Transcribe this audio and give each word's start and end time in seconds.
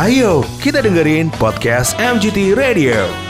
Ayo, 0.00 0.40
kita 0.64 0.80
dengerin 0.80 1.28
podcast 1.36 1.92
MGT 2.00 2.56
Radio. 2.56 3.29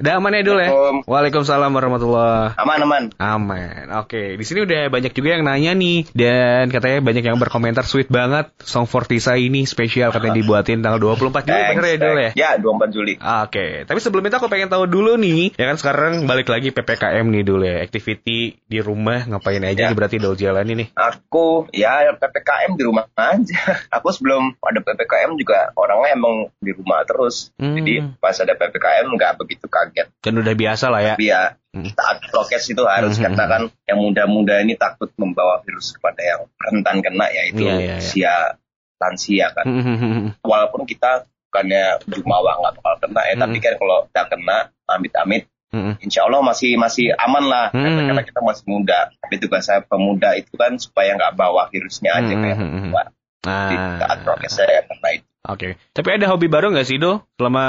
Udah 0.00 0.12
aman 0.16 0.32
ya 0.32 0.42
dulu 0.42 0.60
ya? 0.60 0.70
Waalaikumsalam 1.04 1.70
warahmatullah. 1.70 2.56
Aman 2.56 2.78
aman. 2.80 3.02
Aman. 3.18 3.90
Oke, 4.00 4.38
di 4.38 4.44
sini 4.46 4.64
udah 4.64 4.88
banyak 4.88 5.12
juga 5.12 5.36
yang 5.36 5.44
nanya 5.44 5.72
nih 5.74 6.08
dan 6.14 6.70
katanya 6.70 7.02
banyak 7.02 7.24
yang 7.26 7.36
berkomentar 7.36 7.84
sweet 7.84 8.08
banget 8.08 8.48
song 8.62 8.86
for 8.86 9.04
Tisa 9.04 9.36
ini 9.36 9.66
spesial 9.66 10.14
katanya 10.14 10.38
dibuatin 10.38 10.80
tanggal 10.80 10.98
24 10.98 11.44
Juli 11.44 11.62
bener 11.72 11.84
ya 11.84 11.96
dulu 11.98 12.20
ya? 12.20 12.30
Ya 12.32 12.50
24 12.56 12.94
Juli. 12.94 13.14
Oke, 13.18 13.66
tapi 13.84 13.98
sebelum 13.98 14.24
itu 14.24 14.36
aku 14.38 14.48
pengen 14.48 14.70
tahu 14.70 14.84
dulu 14.86 15.18
nih, 15.18 15.52
ya 15.58 15.68
kan 15.68 15.76
sekarang 15.76 16.24
balik 16.24 16.48
lagi 16.48 16.70
PPKM 16.70 17.24
nih 17.28 17.42
dulu 17.42 17.64
ya, 17.64 17.82
activity 17.82 18.56
di 18.62 18.78
rumah 18.80 19.26
ngapain 19.26 19.60
aja 19.60 19.74
Ya. 19.82 19.90
nih 19.90 19.96
berarti 19.98 20.22
dulu 20.22 20.38
jalan 20.38 20.62
ini. 20.68 20.84
Aku 20.94 21.66
ya 21.74 22.14
PPKM 22.14 22.78
di 22.78 22.84
rumah 22.86 23.08
aja. 23.18 23.60
Aku 23.98 24.14
sebelum 24.14 24.54
ada 24.62 24.78
PPKM 24.78 25.34
juga 25.34 25.74
orangnya 25.74 26.14
emang 26.14 26.54
di 26.62 26.70
rumah 26.70 27.02
terus. 27.02 27.50
Hmm. 27.58 27.74
Jadi 27.74 28.14
pas 28.22 28.36
ada 28.38 28.54
PPKM 28.54 29.10
nggak 29.10 29.32
begitu 29.42 29.66
kaget. 29.82 30.06
Dan 30.22 30.34
udah 30.38 30.54
biasa 30.54 30.86
lah 30.88 31.00
ya. 31.02 31.14
Tapi 31.18 31.26
ya 31.28 31.42
Hmm. 31.72 31.88
taat 31.96 32.20
prokes 32.28 32.68
itu 32.68 32.82
harus 32.84 33.16
Hmm. 33.16 33.32
karena 33.32 33.44
kan 33.48 33.62
yang 33.88 33.98
muda-muda 33.98 34.60
ini 34.60 34.76
takut 34.76 35.08
membawa 35.16 35.64
virus 35.64 35.96
kepada 35.96 36.20
yang 36.20 36.40
rentan 36.60 37.00
kena 37.00 37.26
yaitu 37.32 37.64
Iya, 37.64 37.74
iya, 37.80 37.80
iya. 37.80 37.96
usia 37.96 38.34
lansia 39.00 39.46
kan. 39.56 39.64
Hmm. 39.64 40.36
Walaupun 40.44 40.84
kita 40.84 41.24
bukannya 41.48 42.00
jumawa 42.12 42.60
nggak 42.60 42.72
bakal 42.76 42.94
kena 43.02 43.20
ya, 43.24 43.34
Hmm. 43.34 43.42
tapi 43.48 43.56
kan 43.58 43.74
kalau 43.80 43.96
kita 44.08 44.22
kena 44.30 44.58
amit-amit 44.86 45.48
Hmm. 45.72 45.96
Insya 46.04 46.28
Allah 46.28 46.44
masih 46.44 46.76
masih 46.76 47.16
aman 47.16 47.48
lah 47.48 47.72
Hmm. 47.72 48.04
karena, 48.04 48.20
kita 48.20 48.44
masih 48.44 48.68
muda. 48.68 49.08
Tapi 49.24 49.40
tugas 49.40 49.64
saya 49.64 49.80
pemuda 49.80 50.36
itu 50.36 50.52
kan 50.52 50.76
supaya 50.76 51.16
nggak 51.16 51.32
bawa 51.32 51.72
virusnya 51.72 52.12
aja 52.12 52.28
Hmm, 52.28 52.42
kayak 52.44 52.58
Jadi 53.42 53.76
taat 53.98 54.18
Ah, 54.22 54.38
saya 54.46 54.86
karena 54.86 55.08
itu 55.18 55.26
Oke. 55.42 55.74
Tapi 55.90 56.08
ada 56.14 56.30
hobi 56.30 56.46
baru 56.46 56.70
nggak 56.70 56.86
sih 56.86 57.02
Do? 57.02 57.26
Selama 57.34 57.64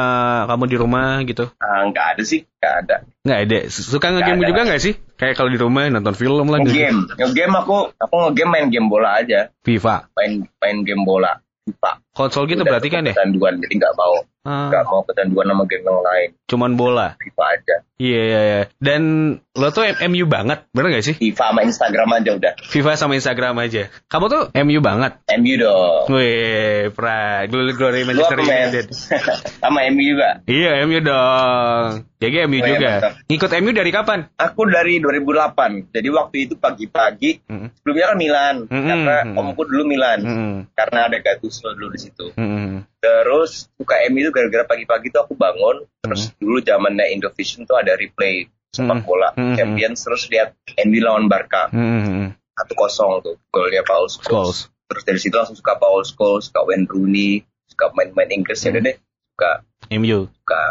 kamu 0.45 0.64
di 0.70 0.78
rumah 0.78 1.17
gitu? 1.25 1.50
Ah, 1.58 1.89
nggak 1.89 2.06
ada 2.14 2.22
sih, 2.22 2.45
nggak 2.61 2.73
ada. 2.86 2.95
Nggak 3.25 3.39
ada. 3.50 3.58
Suka 3.73 4.14
ngegame 4.14 4.45
juga 4.45 4.61
nggak 4.70 4.81
sih? 4.81 4.94
Kayak 5.17 5.42
kalau 5.42 5.50
di 5.50 5.58
rumah 5.58 5.89
nonton 5.89 6.14
film 6.14 6.53
lah. 6.53 6.61
Ngegame, 6.61 7.17
ngegame 7.17 7.56
aku 7.58 7.89
aku 7.98 8.16
ngegame 8.30 8.50
main 8.53 8.67
game 8.70 8.94
bola 8.94 9.17
aja, 9.17 9.50
FIFA. 9.66 10.14
main 10.14 10.45
main 10.61 10.78
game 10.86 11.02
bola. 11.02 11.42
FIFA. 11.66 12.03
Konsol 12.14 12.45
gitu 12.45 12.61
berarti 12.61 12.88
kan 12.88 13.03
ya? 13.03 13.14
Kecanduan, 13.14 13.58
jadi 13.58 13.73
nggak 13.75 13.95
mau 13.95 14.16
Ah, 14.44 14.67
nggak 14.67 14.83
mau 14.86 15.00
kecanduan 15.02 15.47
sama 15.47 15.64
game 15.64 15.81
yang 15.81 16.03
lain. 16.03 16.30
cuman 16.44 16.75
bola. 16.75 17.16
FIFA 17.16 17.44
aja. 17.50 17.75
Iya, 17.95 18.22
iya, 18.22 18.39
iya. 18.44 18.61
Dan 18.75 19.02
lo 19.50 19.72
tuh 19.72 19.88
MU 20.03 20.28
banget, 20.28 20.67
bener 20.70 20.92
gak 20.92 21.05
sih? 21.08 21.16
FIFA 21.16 21.45
sama 21.47 21.61
Instagram 21.64 22.09
aja 22.11 22.31
udah. 22.36 22.53
FIFA 22.61 22.92
sama 22.94 23.14
Instagram 23.16 23.55
aja. 23.58 23.88
Kamu 24.03 24.25
tuh 24.28 24.44
MU 24.59 24.80
banget. 24.80 25.16
MU 25.31 25.55
dong. 25.55 26.11
Wih, 26.11 26.92
pra, 26.92 27.47
glory 27.47 27.72
glory 27.72 28.02
Manchester? 28.03 28.36
United. 28.38 28.86
sama 29.64 29.88
MU 29.88 30.03
juga. 30.03 30.44
Iya, 30.44 30.83
MU 30.83 31.00
dong. 31.00 31.88
Jadi 32.20 32.36
MU 32.42 32.53
Oh, 32.53 32.59
iya, 32.59 32.67
juga. 32.70 32.89
mantap. 32.94 33.14
Ngikut 33.25 33.52
MU 33.58 33.72
dari 33.72 33.92
kapan? 33.92 34.20
Aku 34.36 34.61
dari 34.66 34.94
2008. 35.00 35.88
Jadi 35.89 36.08
waktu 36.09 36.36
itu 36.42 36.53
pagi-pagi. 36.55 37.31
Mm, 37.48 37.67
Sebelumnya 37.73 38.05
kan 38.05 38.17
Milan. 38.17 38.55
Mm-mm. 38.67 38.83
Karena 38.86 39.16
omku 39.33 39.61
dulu 39.64 39.83
Milan. 39.86 40.20
mm, 40.20 40.55
Karena 40.73 41.08
ada 41.08 41.17
Gattuso 41.17 41.72
dulu 41.72 41.88
di 41.89 42.00
situ. 42.04 42.26
mm, 42.32 43.00
Terus 43.00 43.72
suka 43.73 43.96
MU 44.08 44.20
itu 44.20 44.32
gara-gara 44.32 44.64
pagi-pagi 44.66 45.08
tuh 45.09 45.22
aku 45.22 45.34
bangun. 45.34 45.84
Terus 46.00 46.36
dulu 46.36 46.60
zamannya 46.60 47.08
Indovision 47.10 47.64
tuh 47.64 47.76
ada 47.76 47.94
replay 47.94 48.45
sepak 48.70 49.00
Mm. 49.00 49.06
bola 49.06 49.30
Mm. 49.34 49.56
Champions. 49.56 50.00
Terus 50.02 50.23
lihat 50.28 50.54
MU 50.80 51.00
lawan 51.00 51.26
Barca. 51.26 51.70
mm, 51.70 51.80
mm. 52.04 52.28
Satu 52.54 52.73
kosong 52.73 53.12
tuh. 53.22 53.36
Golnya 53.48 53.82
Paul 53.82 54.06
Scholes. 54.06 54.68
Terus 54.86 55.04
dari 55.04 55.18
situ 55.18 55.34
langsung 55.34 55.56
suka 55.56 55.73
Paul 55.76 56.04
Scholes. 56.04 56.48
Suka 56.48 56.62
Wayne 56.64 56.86
Rooney. 56.86 57.42
Suka 57.66 57.90
main-main 57.92 58.30
Inggris 58.30 58.60
ya 58.60 58.70
Mm. 58.70 58.73
udah 58.73 58.84
deh. 58.84 58.95
Suka, 59.34 59.52
MU. 59.92 60.20
suka 60.30 60.62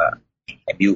MU. 0.73 0.93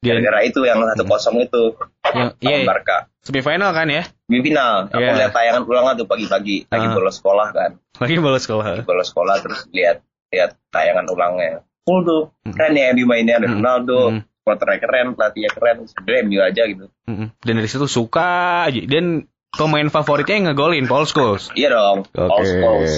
Gara-gara 0.00 0.38
itu 0.42 0.60
yang 0.62 0.82
satu 0.84 1.04
kosong 1.04 1.36
itu. 1.40 1.64
yang 2.04 2.36
Lawan 2.36 2.60
iya, 2.60 2.68
Barca. 2.68 3.08
Semifinal 3.24 3.72
kan 3.72 3.88
ya? 3.88 4.04
Semifinal. 4.24 4.86
Aku 4.88 5.00
Iya. 5.00 5.16
lihat 5.18 5.32
tayangan 5.32 5.62
ulang 5.64 5.96
tuh 5.96 6.04
pagi-pagi. 6.04 6.68
Lagi 6.68 6.86
Ah. 6.86 6.92
bolos 6.92 7.16
sekolah 7.16 7.48
kan. 7.50 7.70
Lagi 7.96 8.14
bolos 8.16 8.42
sekolah. 8.42 8.84
bolos 8.84 9.08
sekolah 9.08 9.34
terus 9.40 9.64
lihat 9.70 10.04
lihat 10.28 10.54
tayangan 10.68 11.08
ulangnya. 11.08 11.64
Full 11.84 12.00
tuh. 12.02 12.22
Hmm. 12.42 12.52
Keren 12.52 12.74
ya 12.74 12.90
MU 12.90 13.04
mainnya 13.04 13.36
ada 13.36 13.48
Hmm. 13.48 13.58
Ronaldo. 13.58 14.00
Hmm. 14.10 14.20
Supporternya 14.36 14.76
keren, 14.78 15.06
pelatihnya 15.12 15.50
keren. 15.50 15.76
Sebenarnya 15.84 16.20
MU 16.22 16.38
aja 16.38 16.62
gitu. 16.66 16.84
Mm, 17.06 17.32
Dan 17.38 17.52
dari 17.54 17.64
situ 17.64 17.86
suka 17.86 18.28
aja. 18.64 18.76
Dan 18.84 19.24
pemain 19.50 19.88
favoritnya 19.88 20.34
yang 20.34 20.46
ngegolin 20.50 20.84
Paul 20.84 21.04
Scholes. 21.04 21.48
Iya 21.54 21.72
dong. 21.72 22.04
Oke. 22.06 22.28
Paul 22.28 22.44
Scholes. 22.44 22.94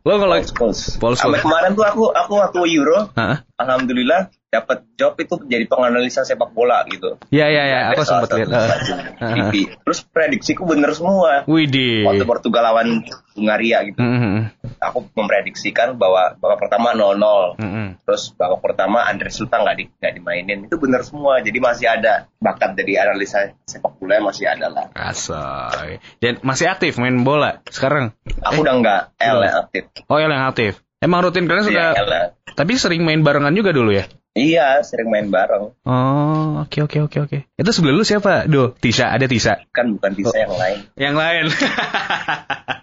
Lo 0.00 0.12
kalau 0.14 0.36
Paul 0.36 0.44
Scholes. 0.44 0.80
Paul 0.94 1.14
Sampai 1.16 1.38
Scholes. 1.38 1.42
kemarin 1.42 1.70
tuh 1.72 1.82
aku 1.82 2.02
aku 2.08 2.32
waktu 2.36 2.58
Euro, 2.72 3.10
Hah? 3.10 3.42
alhamdulillah 3.56 4.30
dapat 4.54 4.86
job 4.94 5.18
itu 5.18 5.34
jadi 5.44 5.66
penganalisa 5.66 6.22
sepak 6.22 6.54
bola 6.54 6.86
gitu. 6.86 7.18
Ya 7.34 7.50
ya 7.50 7.66
ya, 7.66 7.78
aku 7.90 8.06
sempat 8.06 8.30
lihat. 8.30 8.50
TV. 9.34 9.74
Terus 9.82 9.98
prediksiku 10.06 10.62
bener 10.62 10.94
semua. 10.94 11.42
Widih. 11.44 12.06
Waktu 12.06 12.22
Portugal 12.22 12.70
lawan 12.70 13.02
Hungaria 13.34 13.82
gitu. 13.82 13.98
Mm, 13.98 14.54
Aku 14.78 15.10
memprediksikan 15.10 15.98
bahwa 15.98 16.38
babak 16.38 16.62
pertama 16.62 16.94
0-0. 16.94 17.58
mm, 17.58 17.66
mm. 17.66 17.88
Terus 18.06 18.30
babak 18.32 18.62
pertama 18.62 19.02
Andre 19.02 19.34
Sultan 19.34 19.66
nggak 19.66 19.76
di, 19.76 19.84
dimainin 19.90 20.70
itu 20.70 20.76
benar 20.78 21.02
semua 21.02 21.42
jadi 21.42 21.58
masih 21.58 21.90
ada 21.90 22.30
bakat 22.38 22.78
dari 22.78 22.94
analisa 22.94 23.50
sepak 23.64 23.98
bola 23.98 24.22
masih 24.22 24.46
ada 24.46 24.70
lah 24.70 24.86
Asoy. 24.94 25.98
Dan 26.20 26.38
masih 26.40 26.68
aktif 26.68 26.94
main 26.96 27.24
bola 27.24 27.58
sekarang. 27.66 28.14
aku 28.38 28.54
Eh, 28.54 28.62
udah 28.62 28.74
nggak 28.78 29.00
L 29.18 29.38
yang 29.40 29.56
aktif 29.58 29.82
Oh 30.06 30.18
yang 30.20 30.30
aktif. 30.30 30.78
Emang 31.00 31.20
rutin 31.20 31.44
kalian 31.44 31.68
Iya, 31.68 31.88
L 31.98 32.08
ya. 32.08 32.22
tapi 32.54 32.78
sering 32.78 33.02
main 33.02 33.20
barengan 33.20 33.52
juga 33.52 33.74
dulu 33.74 33.90
ya? 33.90 34.06
Iya 34.34 34.78
sering 34.80 35.08
main 35.08 35.26
bareng 35.28 35.72
Oh, 35.82 36.60
oke 36.60 36.78
oke 36.82 36.98
oke 37.02 37.18
oke. 37.20 37.38
Itu 37.54 37.70
sebelah 37.70 37.94
lu 37.94 38.02
siapa? 38.02 38.44
Do, 38.44 38.74
Tisha, 38.74 39.08
ada 39.08 39.24
Tisha. 39.24 39.62
kan 39.70 39.90
bukan 39.90 40.12
bisa 40.12 40.30
Oh. 40.30 40.38
yang 40.40 40.54
lain 40.54 40.78
Yang 40.96 41.14
lain. 41.16 41.44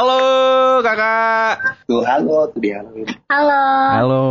Halo, 0.00 0.16
Kakak. 0.80 1.84
tuh 1.84 2.00
halo 2.00 2.48
tuh 2.48 2.56
dia 2.56 2.80
halo 2.80 3.04
Halo. 3.28 3.60
Halo. 3.92 4.24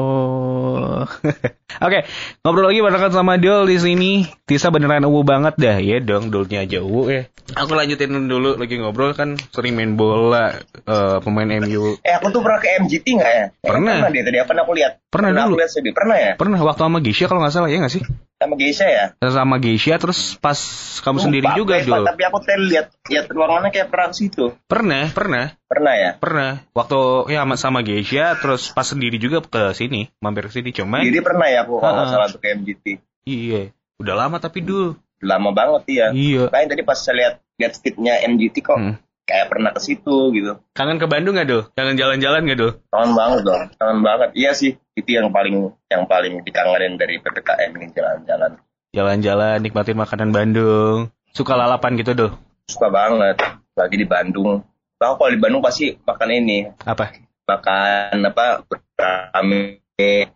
Oke, 1.86 2.10
ngobrol 2.42 2.74
lagi 2.74 2.82
barengan 2.82 3.14
sama 3.14 3.38
Dol 3.38 3.70
di 3.70 3.78
sini. 3.78 4.26
Tisa 4.50 4.74
beneran 4.74 5.06
uwu 5.06 5.22
banget 5.22 5.62
dah, 5.62 5.78
ya 5.78 6.02
dong, 6.02 6.34
Dolnya 6.34 6.66
aja 6.66 6.82
uwu 6.82 7.14
ya. 7.14 7.30
Aku 7.54 7.78
lanjutin 7.78 8.10
dulu 8.26 8.58
lagi 8.58 8.82
ngobrol 8.82 9.14
kan 9.14 9.38
sering 9.54 9.78
main 9.78 9.94
bola 9.94 10.58
eh, 10.90 11.18
pemain 11.22 11.46
MU. 11.62 12.02
eh 12.02 12.14
aku 12.14 12.34
tuh 12.34 12.42
pernah 12.42 12.58
ke 12.58 12.74
MGT 12.82 13.06
nggak 13.22 13.30
ya 13.32 13.46
Eh, 13.54 13.70
Pernah. 13.70 13.94
pernah 14.02 14.10
dia 14.10 14.24
tadi 14.26 14.38
apa 14.42 14.52
aku 14.56 14.74
lihat 14.74 14.94
Pernah 15.06 15.30
dulu. 15.32 15.54
aku 15.54 15.60
lihat 15.62 15.70
sedih 15.70 15.94
pernah 15.94 16.18
ya 16.18 16.32
Pernah 16.34 16.60
waktu 16.60 16.82
sama 16.82 16.98
Geisha 16.98 17.26
kalau 17.26 17.46
nggak 17.46 17.54
salah 17.54 17.70
ya 17.70 17.78
nggak 17.78 17.94
sih? 17.94 18.02
Sama 18.40 18.56
Geisha 18.56 18.88
ya 18.88 19.06
Sama 19.20 19.56
Geisha 19.58 20.00
terus 20.00 20.20
pas 20.36 20.56
kamu 21.00 21.20
sendiri 21.20 21.44
Lupa, 21.46 21.58
juga 21.58 21.74
Pak, 21.76 21.86
Dol. 21.86 22.06
tapi 22.08 22.22
aku 22.24 22.38
tadi 22.40 22.64
lihat 22.66 22.88
lihat 23.06 23.26
ruangannya 23.28 23.70
kayak 23.70 23.88
perang 23.88 24.12
situ 24.12 24.56
Pernah, 24.64 25.12
pernah, 25.12 25.60
pernah 25.66 25.94
ya 25.94 26.12
pernah. 26.16 26.64
Waktu 26.72 27.00
ya 27.30 27.44
sama, 27.44 27.56
sama 27.56 27.80
Geisha 27.82 28.34
terus 28.36 28.72
pas 28.72 28.88
sendiri 28.88 29.16
juga 29.16 29.40
ke 29.40 29.72
sini, 29.74 30.08
mampir 30.18 30.48
ke 30.48 30.56
sini 30.56 30.72
cuman. 30.72 31.04
jadi 31.04 31.20
pernah 31.20 31.48
ya 31.48 31.64
aku 31.64 31.78
kalau 31.78 32.08
salah 32.08 32.28
tuh 32.28 32.40
ke 32.40 32.56
MGT 32.56 32.86
Iya, 33.24 33.76
udah 34.00 34.16
lama 34.18 34.40
tapi 34.40 34.64
dul. 34.64 34.96
lama 35.20 35.52
banget 35.52 35.84
ya 35.90 36.08
Iya. 36.10 36.48
Makanya 36.48 36.68
tadi 36.72 36.84
pas 36.84 36.96
saya 36.96 37.16
lihat 37.18 37.34
lihat 37.56 37.74
feednya 37.76 38.24
MGT 38.24 38.56
kok 38.62 38.80
Hmm. 38.80 38.96
kayak 39.22 39.46
pernah 39.46 39.70
ke 39.70 39.78
situ 39.78 40.32
gitu. 40.32 40.58
Kangen 40.72 40.96
ke 40.96 41.06
Bandung 41.06 41.36
gak 41.36 41.46
dul? 41.46 41.68
Kangen 41.70 41.94
jalan-jalan 41.94 42.48
gak 42.48 42.56
dul? 42.58 42.72
Kangen 42.88 43.14
banget 43.14 43.40
dong, 43.44 43.64
kangen 43.76 44.00
banget. 44.00 44.30
Iya 44.34 44.52
sih, 44.54 44.80
itu 45.00 45.16
yang 45.16 45.32
paling 45.32 45.72
yang 45.88 46.04
paling 46.06 46.44
dikangenin 46.44 47.00
dari 47.00 47.18
PPKM 47.24 47.72
ini 47.80 47.88
jalan-jalan. 47.96 48.52
Jalan-jalan, 48.92 49.58
nikmatin 49.62 49.98
makanan 49.98 50.30
Bandung. 50.36 51.14
Suka 51.32 51.56
lalapan 51.56 51.96
gitu 51.96 52.12
dul? 52.18 52.32
Suka 52.68 52.90
banget, 52.90 53.38
lagi 53.78 53.96
di 53.96 54.06
Bandung. 54.06 54.66
Tahu 55.00 55.14
kalau 55.16 55.32
di 55.32 55.40
Bandung 55.40 55.64
pasti 55.64 55.96
makan 55.96 56.30
ini, 56.36 56.68
Apa? 56.84 57.16
makan 57.50 58.30
apa? 58.30 58.62
Gurame, 58.68 59.82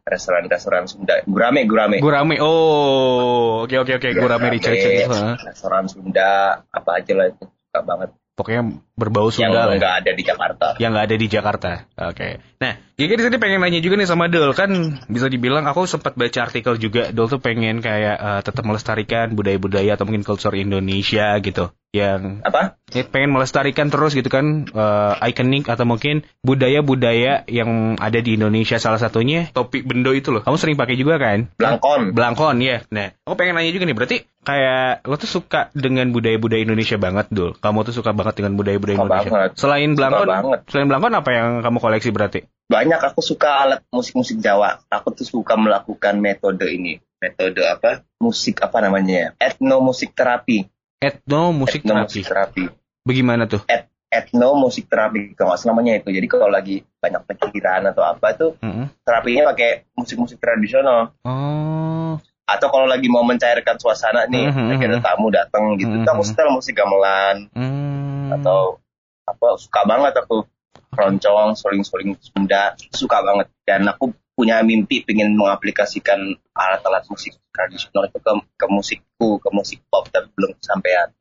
restoran-restoran 0.08 0.90
Sunda. 0.90 1.22
Gurame, 1.28 1.68
gurame. 1.70 2.02
Gurame. 2.02 2.42
Oh, 2.42 3.68
oke 3.68 3.76
oke 3.76 3.94
oke. 4.02 4.10
Gurame 4.18 4.58
Churchill. 4.58 5.12
Hah. 5.12 5.38
Restoran 5.38 5.86
Sunda, 5.86 6.64
apa 6.74 6.90
aja 6.98 7.14
lah 7.14 7.28
itu. 7.30 7.46
Suka 7.46 7.80
banget. 7.86 8.10
Pokoknya 8.34 8.82
berbau 8.98 9.30
yang 9.30 9.54
Sunda 9.54 9.70
lah. 9.70 9.78
ya. 9.78 9.80
nggak 9.80 9.96
ada 10.02 10.12
di 10.18 10.24
Jakarta. 10.26 10.68
yang 10.82 10.92
nggak 10.98 11.06
ada 11.06 11.18
di 11.22 11.28
Jakarta. 11.30 11.72
Oke. 12.10 12.42
Nah, 12.58 12.74
Gigi 12.98 13.14
di 13.14 13.24
sini 13.26 13.38
pengen 13.38 13.62
nanya 13.62 13.78
juga 13.78 13.98
nih 14.02 14.10
sama 14.10 14.26
Dol 14.26 14.58
kan 14.58 14.70
bisa 15.06 15.30
dibilang 15.30 15.70
aku 15.70 15.86
sempat 15.86 16.18
baca 16.18 16.40
artikel 16.42 16.82
juga 16.82 17.14
Dol 17.14 17.30
tuh 17.30 17.38
pengen 17.38 17.82
kayak 17.86 18.18
eh, 18.18 18.42
tetap 18.42 18.66
melestarikan 18.66 19.38
budaya-budaya 19.38 19.94
atau 19.94 20.10
mungkin 20.10 20.26
culture 20.26 20.54
Indonesia 20.58 21.38
gitu. 21.46 21.70
Yang 21.94 22.42
Apa? 22.42 22.82
ya, 22.90 23.06
pengen 23.06 23.38
melestarikan 23.38 23.94
terus 23.94 24.18
gitu 24.18 24.26
kan 24.26 24.66
eh, 24.66 25.14
ikonik 25.30 25.70
atau 25.70 25.86
mungkin 25.86 26.26
budaya-budaya 26.42 27.46
yang 27.46 28.02
ada 28.02 28.18
di 28.18 28.34
Indonesia 28.34 28.82
salah 28.82 28.98
satunya 28.98 29.54
topi 29.54 29.86
bendo 29.86 30.10
itu 30.10 30.34
loh. 30.34 30.42
Kamu 30.42 30.58
sering 30.58 30.74
pakai 30.74 30.98
juga 30.98 31.22
kan? 31.22 31.54
Blangkon. 31.54 32.18
Belangkon 32.18 32.58
ya. 32.66 32.82
Nah, 32.90 33.14
aku 33.30 33.38
pengen 33.38 33.62
nanya 33.62 33.70
juga 33.70 33.86
nih, 33.86 33.94
berarti 33.94 34.18
kayak 34.42 35.06
lo 35.06 35.16
tuh 35.22 35.30
suka 35.30 35.70
dengan 35.78 36.10
budaya-budaya 36.10 36.66
Indonesia 36.66 36.98
banget, 36.98 37.30
Dul. 37.30 37.54
Kamu 37.62 37.86
tuh 37.86 37.94
suka 37.94 38.10
banget 38.10 38.42
dengan 38.42 38.58
budaya-budaya 38.58 38.98
Indonesia. 38.98 39.30
banget. 39.30 39.52
Selain 39.62 39.94
belangkon, 39.94 40.28
banget. 40.28 40.60
selain 40.74 40.88
belangkon 40.90 41.14
apa 41.14 41.30
yang 41.30 41.48
kamu 41.62 41.78
koleksi 41.78 42.10
berarti? 42.10 42.40
Banyak 42.74 43.02
aku 43.06 43.22
suka 43.22 43.70
alat 43.70 43.86
musik-musik 43.94 44.42
Jawa. 44.42 44.82
Aku 44.90 45.14
tuh 45.14 45.30
suka 45.30 45.54
melakukan 45.54 46.18
metode 46.18 46.66
ini. 46.74 46.98
Metode 47.22 47.62
apa? 47.70 48.02
Musik 48.18 48.66
apa 48.66 48.82
namanya 48.82 49.14
ya? 49.14 49.30
Etnomusik 49.38 50.18
terapi. 50.18 50.73
Etno 51.04 51.52
musik 51.52 51.84
terapi. 51.84 52.22
terapi. 52.24 52.64
Bagaimana 53.04 53.44
tuh? 53.44 53.60
Etno 54.08 54.56
musik 54.56 54.88
terapi. 54.88 55.36
Kalau 55.36 55.52
namanya 55.68 56.00
itu. 56.00 56.10
Jadi 56.14 56.28
kalau 56.32 56.48
lagi 56.48 56.80
banyak 57.02 57.22
pikiran 57.28 57.92
atau 57.92 58.06
apa 58.06 58.32
tuh 58.38 58.56
Mm-mm. 58.64 58.88
terapinya 59.04 59.52
pakai 59.52 59.84
musik-musik 60.00 60.40
tradisional. 60.40 61.12
Oh, 61.28 62.16
Atau 62.44 62.68
kalau 62.70 62.86
lagi 62.88 63.08
mau 63.08 63.24
mencairkan 63.24 63.80
suasana 63.80 64.28
nih, 64.28 64.52
Mhm, 64.52 64.68
lagi 64.76 64.84
ada 64.86 65.00
mhm. 65.00 65.06
tamu 65.08 65.28
datang 65.32 65.64
gitu, 65.80 65.96
Mhm. 65.96 66.04
tuh 66.04 66.12
aku 66.12 66.24
setel 66.28 66.52
musik 66.52 66.76
gamelan 66.76 67.48
hmm. 67.56 68.36
atau 68.36 68.84
apa 69.24 69.56
suka 69.56 69.88
banget 69.88 70.12
aku 70.20 70.44
keroncong, 70.92 71.56
suling-suling 71.56 72.14
Sunda, 72.20 72.76
suka 72.92 73.24
banget. 73.24 73.48
Dan 73.64 73.88
aku 73.88 74.12
punya 74.34 74.62
mimpi 74.66 75.06
pengen 75.06 75.38
mengaplikasikan 75.38 76.18
alat-alat 76.58 77.06
musik 77.08 77.38
tradisional 77.54 78.10
itu 78.10 78.18
ke, 78.18 78.32
ke 78.58 78.66
musikku, 78.66 79.30
ke 79.38 79.50
musik 79.54 79.80
pop, 79.88 80.10
tapi 80.10 80.30
belum 80.34 80.58
kesampaian. 80.58 81.14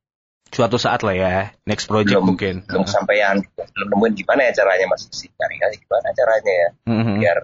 suatu 0.53 0.77
saat 0.77 1.01
lah 1.01 1.17
ya, 1.17 1.37
next 1.65 1.89
project 1.89 2.13
Belum, 2.21 2.37
mungkin. 2.37 2.55
belum 2.69 2.85
kesampaian. 2.85 3.41
Belum 3.73 3.89
nemuin 3.89 4.13
gimana 4.13 4.41
ya 4.49 4.53
caranya 4.53 4.85
masih 4.85 5.09
sih 5.09 5.33
cari 5.33 5.57
aja 5.57 5.73
gimana 5.73 6.13
caranya 6.13 6.53
ya 6.53 6.69
Mhm. 6.93 7.15
biar 7.25 7.39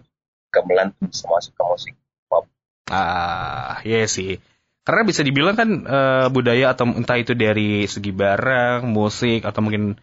gamelan 0.53 0.93
tuh 0.93 1.09
bisa 1.09 1.25
masuk 1.25 1.57
ke 1.57 1.63
musik 1.65 1.95
pop. 2.29 2.45
Ah, 2.93 3.81
iya 3.89 4.05
sih. 4.05 4.37
Karena 4.85 5.09
bisa 5.09 5.25
dibilang 5.25 5.57
kan 5.57 5.69
eh, 5.89 6.27
budaya 6.29 6.77
atau 6.77 6.85
entah 6.93 7.17
itu 7.17 7.33
dari 7.33 7.89
segi 7.89 8.13
barang, 8.13 8.85
musik 8.89 9.45
atau 9.49 9.61
mungkin 9.65 9.97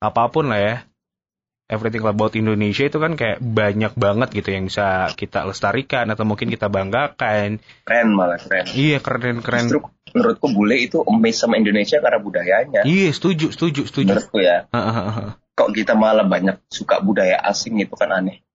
apa 0.00 0.28
pun 0.32 0.48
lah 0.48 0.60
ya. 0.60 0.74
Everything 1.66 2.06
about 2.06 2.30
Indonesia 2.38 2.86
itu 2.86 3.02
kan 3.02 3.18
kayak 3.18 3.42
banyak 3.42 3.90
banget 3.98 4.28
gitu 4.38 4.54
yang 4.54 4.70
bisa 4.70 5.10
kita 5.18 5.42
lestarikan 5.42 6.06
atau 6.14 6.22
mungkin 6.22 6.46
kita 6.46 6.70
banggakan. 6.70 7.58
Keren 7.82 8.08
malah 8.14 8.38
keren. 8.38 8.70
Iya 8.70 9.02
keren 9.02 9.42
keren. 9.42 9.66
Justru 9.66 9.90
menurutku 10.14 10.46
bule 10.54 10.78
itu 10.78 11.02
amazed 11.02 11.42
sama 11.42 11.58
Indonesia 11.58 11.98
karena 11.98 12.22
budayanya. 12.22 12.86
Iya 12.86 13.10
setuju 13.10 13.50
setuju 13.50 13.82
setuju. 13.82 14.14
Menurutku 14.14 14.38
ya. 14.38 14.70
Kok 15.58 15.70
kita 15.74 15.98
malah 15.98 16.22
banyak 16.22 16.62
suka 16.70 17.02
budaya 17.02 17.42
asing 17.42 17.82
itu 17.82 17.98
kan 17.98 18.14
aneh. 18.14 18.46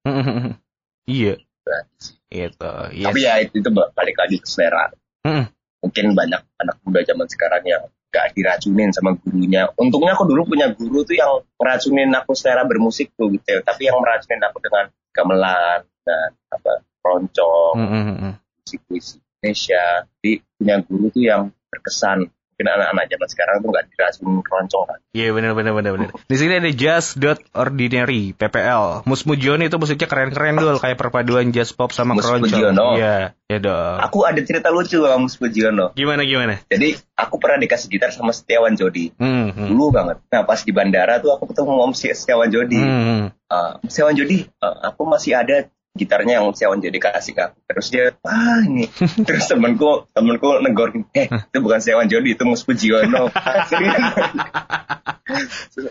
iya. 1.03 1.35
Itu. 2.31 2.71
Yes. 2.95 3.05
Tapi 3.11 3.19
ya 3.27 3.43
itu, 3.43 3.59
itu 3.59 3.69
balik 3.75 4.15
lagi 4.15 4.39
ke 4.39 4.47
selera. 4.47 4.87
Mungkin 5.83 6.15
banyak 6.15 6.41
anak 6.63 6.79
muda 6.87 7.03
zaman 7.03 7.27
sekarang 7.27 7.63
yang 7.67 7.83
gak 8.11 8.35
diracunin 8.35 8.91
sama 8.91 9.15
gurunya. 9.15 9.71
Untungnya 9.79 10.13
aku 10.19 10.27
dulu 10.27 10.51
punya 10.51 10.69
guru 10.75 11.07
tuh 11.07 11.15
yang 11.15 11.41
ngeracunin 11.55 12.11
aku 12.11 12.35
selera 12.35 12.67
bermusik 12.67 13.15
tuh 13.15 13.31
gitu. 13.31 13.47
ya. 13.47 13.59
Tapi 13.63 13.87
yang 13.87 13.97
meracunin 14.03 14.43
aku 14.43 14.59
dengan 14.59 14.91
gamelan 15.15 15.79
dan 16.03 16.29
apa 16.51 16.83
keroncong, 17.01 17.75
Mm-mm. 17.79 18.31
puisi-puisi 18.61 19.17
Indonesia. 19.41 20.05
Jadi 20.19 20.31
punya 20.59 20.75
guru 20.83 21.05
tuh 21.09 21.23
yang 21.23 21.41
berkesan. 21.71 22.27
Mungkin 22.61 22.77
anak-anak 22.77 23.09
zaman 23.09 23.29
sekarang 23.33 23.55
tuh 23.65 23.69
gak 23.73 23.85
diracunin 23.89 24.45
keroncong 24.45 24.85
kan. 24.85 24.99
Iya 25.17 25.33
benar 25.33 25.57
benar 25.57 25.73
benar 25.73 25.91
benar. 25.97 26.09
Di 26.29 26.35
sini 26.37 26.61
ada 26.61 26.69
Just 26.69 27.17
Dot 27.17 27.41
Ordinary 27.57 28.37
PPL. 28.37 29.01
Mus 29.09 29.25
Mujiono 29.25 29.65
itu 29.65 29.81
musiknya 29.81 30.05
keren-keren 30.05 30.61
dul 30.61 30.77
kayak 30.77 31.01
perpaduan 31.01 31.49
jazz 31.49 31.73
pop 31.73 31.89
sama 31.89 32.13
keroncong. 32.21 32.77
Iya, 33.01 33.33
ya 33.49 33.57
dong. 33.57 33.97
Aku 34.05 34.29
ada 34.29 34.37
cerita 34.45 34.69
lucu 34.69 35.01
sama 35.01 35.17
Mus 35.17 35.41
Pujiono. 35.41 35.97
Gimana 35.97 36.21
gimana? 36.21 36.61
Jadi 36.69 37.01
aku 37.17 37.41
pernah 37.41 37.57
dikasih 37.57 37.89
gitar 37.89 38.13
sama 38.13 38.29
Setiawan 38.29 38.77
Jodi. 38.77 39.09
Hmm. 39.17 39.49
hmm. 39.49 39.73
Dulu 39.73 39.89
banget. 39.89 40.21
Nah 40.29 40.45
pas 40.45 40.61
di 40.61 40.69
bandara 40.69 41.17
tuh 41.17 41.33
aku 41.33 41.49
ketemu 41.49 41.81
Om 41.81 41.97
Setiawan 41.97 42.53
Jodi. 42.53 42.77
Hmm, 42.77 43.01
hmm. 43.01 43.23
Uh, 43.49 43.73
Setiawan 43.89 44.13
Jodi, 44.13 44.45
uh, 44.61 44.93
aku 44.93 45.09
masih 45.09 45.33
ada 45.33 45.65
gitarnya 45.91 46.39
yang 46.39 46.47
Setiawan 46.55 46.79
Jodi 46.79 46.99
kasih 47.03 47.33
ke 47.35 47.41
aku. 47.51 47.57
Terus 47.67 47.87
dia, 47.91 48.05
ah 48.23 48.59
ini. 48.63 48.87
Terus 49.27 49.43
temenku, 49.47 50.07
temenku 50.15 50.63
negor, 50.63 50.95
eh 51.11 51.27
itu 51.27 51.57
bukan 51.59 51.79
Setiawan 51.83 52.07
Jodi, 52.07 52.35
itu 52.35 52.43
Mus 52.47 52.63
Pujiono. 52.63 53.27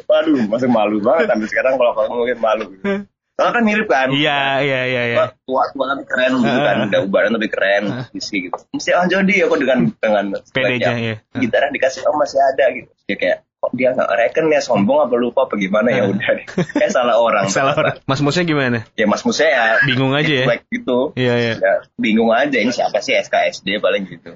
Waduh, 0.09 0.45
masih 0.49 0.69
malu 0.69 1.01
banget 1.01 1.33
sampai 1.33 1.49
sekarang 1.49 1.75
kalau 1.81 1.93
kamu 1.97 2.13
mungkin 2.17 2.39
malu. 2.41 2.67
Soalnya 3.41 3.57
kan 3.57 3.65
mirip 3.65 3.89
kan. 3.89 4.09
Iya 4.13 4.61
iya 4.61 4.81
iya 4.85 5.03
iya. 5.13 5.17
Wah, 5.17 5.33
tua 5.49 5.65
tua 5.73 5.85
tapi 5.97 6.05
keren 6.05 6.45
gitu 6.45 6.59
kan 6.61 6.77
udah 6.93 7.01
ubaran 7.09 7.33
tapi 7.33 7.49
keren 7.49 7.85
visi 8.13 8.37
gitu 8.45 8.57
oh 8.61 9.07
Jody 9.09 9.41
aku 9.41 9.57
dengan 9.57 9.89
dengan 9.97 10.37
Pedenya, 10.53 10.93
ya. 11.01 11.17
gitarnya 11.41 11.73
dikasih 11.73 12.05
oh 12.05 12.21
masih 12.21 12.37
ada 12.37 12.69
gitu 12.77 12.93
dia 13.09 13.17
kayak 13.17 13.39
kok 13.61 13.73
dia 13.73 13.93
nggak 13.93 14.09
reken 14.11 14.49
ya 14.49 14.59
sombong 14.59 15.05
apa 15.05 15.15
lupa 15.15 15.45
apa 15.45 15.55
gimana 15.55 15.89
ya 15.91 16.09
udah 16.09 16.29
deh 16.33 16.47
kayak 16.49 16.89
salah 16.89 17.13
orang 17.15 17.45
Salah 17.53 17.77
orang. 17.77 17.95
Mas 18.03 18.19
Musnya 18.19 18.43
gimana? 18.43 18.79
ya 18.95 19.05
mas 19.05 19.21
Musa 19.21 19.45
ya 19.45 19.77
Bingung 19.83 20.13
aja 20.13 20.33
ya. 20.35 20.45
gitu 20.67 21.13
Iya 21.13 21.35
iya. 21.37 21.53
ya 21.55 21.73
bingung 21.95 22.31
aja 22.31 22.57
ini 22.57 22.71
siapa 22.71 22.99
sih 22.99 23.13
SKSD 23.15 23.77
paling 23.79 24.09
gitu 24.09 24.33